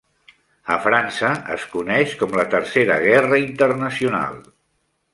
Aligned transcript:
A 0.75 0.77
França 0.85 1.29
es 1.57 1.67
coneix 1.75 2.17
com 2.23 2.35
la 2.41 2.47
Tercera 2.57 2.99
Guerra 3.07 3.43
Internacional. 3.47 4.45